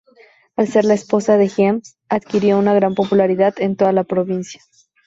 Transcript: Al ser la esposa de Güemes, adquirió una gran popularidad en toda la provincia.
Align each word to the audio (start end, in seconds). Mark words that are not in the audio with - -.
Al 0.55 0.67
ser 0.67 0.83
la 0.85 0.95
esposa 0.95 1.37
de 1.37 1.47
Güemes, 1.47 1.95
adquirió 2.09 2.57
una 2.57 2.73
gran 2.73 2.95
popularidad 2.95 3.53
en 3.61 3.75
toda 3.75 3.93
la 3.93 4.03
provincia. 4.03 4.59